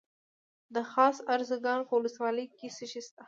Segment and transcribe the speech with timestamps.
[0.75, 3.19] د خاص ارزګان په ولسوالۍ کې څه شی شته؟